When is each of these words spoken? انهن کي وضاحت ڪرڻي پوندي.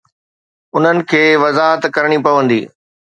انهن 0.75 0.97
کي 1.09 1.21
وضاحت 1.43 1.81
ڪرڻي 1.95 2.17
پوندي. 2.25 2.61